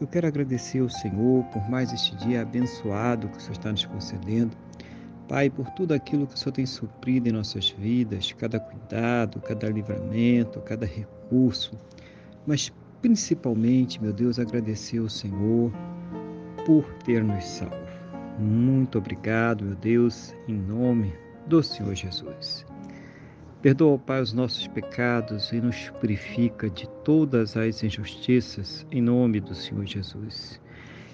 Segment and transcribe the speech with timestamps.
[0.00, 3.84] eu quero agradecer ao Senhor por mais este dia abençoado que o Senhor está nos
[3.86, 4.56] concedendo.
[5.28, 9.68] Pai, por tudo aquilo que o Senhor tem suprido em nossas vidas, cada cuidado, cada
[9.68, 11.76] livramento, cada recurso,
[12.46, 12.72] mas
[13.02, 15.72] principalmente, meu Deus, agradecer ao Senhor
[16.64, 17.76] por ter nos salvo.
[18.38, 21.12] Muito obrigado, meu Deus, em nome
[21.46, 22.66] do Senhor Jesus.
[23.62, 29.54] Perdoa, Pai, os nossos pecados e nos purifica de todas as injustiças, em nome do
[29.54, 30.60] Senhor Jesus.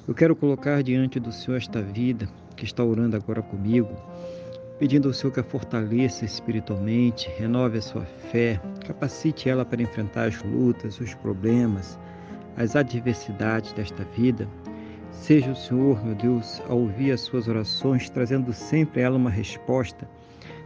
[0.09, 3.95] Eu quero colocar diante do Senhor esta vida que está orando agora comigo,
[4.77, 10.27] pedindo ao Senhor que a fortaleça espiritualmente, renove a sua fé, capacite ela para enfrentar
[10.27, 11.97] as lutas, os problemas,
[12.57, 14.49] as adversidades desta vida.
[15.13, 19.31] Seja o Senhor, meu Deus, a ouvir as suas orações, trazendo sempre a ela uma
[19.31, 20.11] resposta,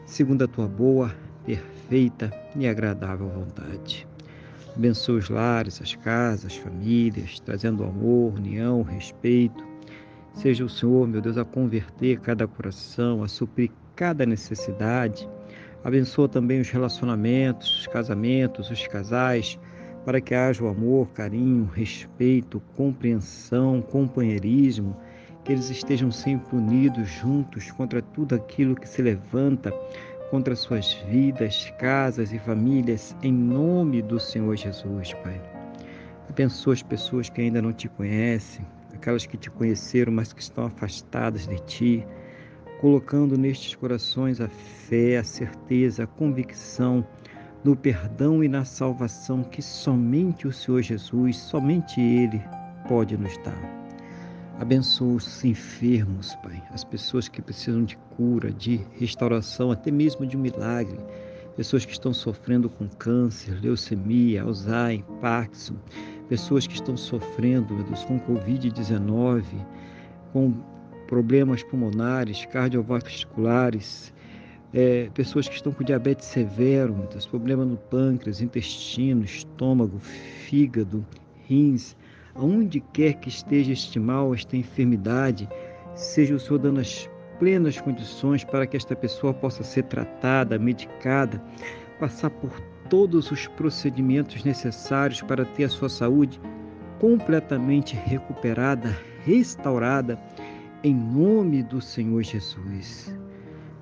[0.06, 1.14] segundo a tua boa,
[1.47, 4.06] perfeita e agradável vontade.
[4.77, 9.64] Abençoa os lares, as casas, as famílias, trazendo amor, união, respeito.
[10.34, 15.27] Seja o Senhor, meu Deus, a converter cada coração, a suprir cada necessidade.
[15.83, 19.58] Abençoa também os relacionamentos, os casamentos, os casais,
[20.05, 24.94] para que haja o amor, carinho, respeito, compreensão, companheirismo,
[25.42, 29.72] que eles estejam sempre unidos juntos contra tudo aquilo que se levanta
[30.31, 35.41] contra suas vidas, casas e famílias, em nome do Senhor Jesus, Pai.
[36.29, 40.67] Abençoa as pessoas que ainda não te conhecem, aquelas que te conheceram, mas que estão
[40.67, 42.07] afastadas de ti,
[42.81, 47.07] colocando nestes corações a fé, a certeza, a convicção
[47.65, 52.42] no perdão e na salvação que somente o Senhor Jesus, somente Ele
[52.89, 53.86] pode nos dar.
[54.58, 60.34] Abençoa os enfermos, Pai, as pessoas que precisam de cura, de restauração, até mesmo de
[60.34, 60.98] um milagre.
[61.56, 65.74] Pessoas que estão sofrendo com câncer, leucemia, Alzheimer, Parkinson.
[66.30, 69.44] Pessoas que estão sofrendo, Deus, com Covid-19,
[70.33, 70.55] com
[71.06, 74.12] problemas pulmonares, cardiovasculares.
[74.73, 81.06] É, pessoas que estão com diabetes severo, meu Deus, problema no pâncreas, intestino, estômago, fígado,
[81.46, 81.94] rins
[82.39, 85.48] aonde quer que esteja este mal, esta enfermidade,
[85.95, 87.08] seja o Senhor dando as
[87.39, 91.42] plenas condições para que esta pessoa possa ser tratada, medicada,
[91.98, 92.51] passar por
[92.89, 96.41] todos os procedimentos necessários para ter a sua saúde
[96.98, 100.18] completamente recuperada, restaurada,
[100.83, 103.14] em nome do Senhor Jesus.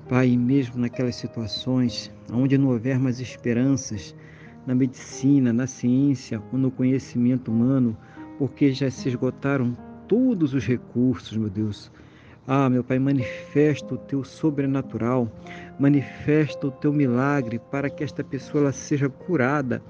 [0.08, 4.14] Pai, mesmo naquelas situações onde não houver mais esperanças
[4.66, 7.96] na medicina, na ciência ou no conhecimento humano,
[8.38, 9.76] porque já se esgotaram
[10.08, 11.90] todos os recursos, meu Deus.
[12.46, 15.32] Ah, meu Pai, manifesta o teu sobrenatural,
[15.78, 19.82] manifesta o teu milagre para que esta pessoa seja curada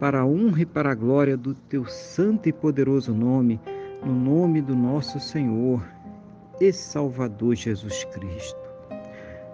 [0.00, 3.60] para a honra e para a glória do teu santo e poderoso nome,
[4.04, 5.80] no nome do nosso Senhor
[6.60, 8.61] e Salvador Jesus Cristo.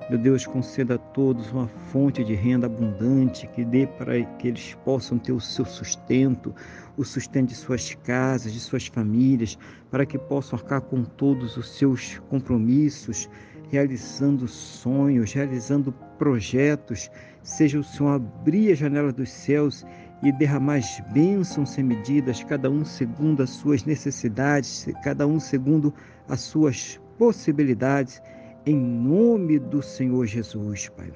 [0.08, 4.74] Meu Deus, conceda a todos uma fonte de renda abundante que dê para que eles
[4.82, 6.54] possam ter o seu sustento,
[6.96, 9.58] o sustento de suas casas, de suas famílias,
[9.90, 13.28] para que possam arcar com todos os seus compromissos,
[13.70, 17.10] realizando sonhos, realizando projetos.
[17.42, 19.84] Seja o Senhor abrir a janela dos céus
[20.22, 25.92] e derramar as bênçãos sem medidas, cada um segundo as suas necessidades, cada um segundo
[26.26, 28.22] as suas possibilidades
[28.68, 31.10] em nome do Senhor Jesus, Pai.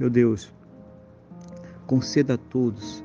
[0.00, 0.50] Meu Deus,
[1.86, 3.04] conceda a todos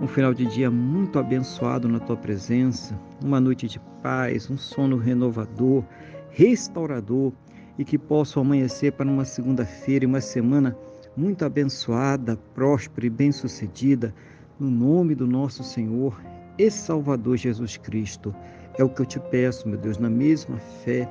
[0.00, 4.96] um final de dia muito abençoado na tua presença, uma noite de paz, um sono
[4.96, 5.82] renovador,
[6.30, 7.32] restaurador
[7.76, 10.76] e que possam amanhecer para uma segunda-feira e uma semana
[11.16, 14.14] muito abençoada, próspera e bem-sucedida,
[14.56, 16.16] no nome do nosso Senhor
[16.56, 18.32] e Salvador Jesus Cristo.
[18.78, 21.10] É o que eu te peço, meu Deus, na mesma fé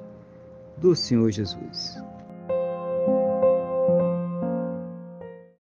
[0.81, 2.01] do Senhor Jesus.